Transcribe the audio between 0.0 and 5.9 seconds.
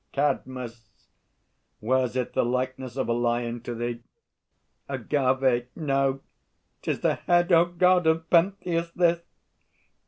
CADMUS. Wears it the likeness of a lion to thee? AGAVE.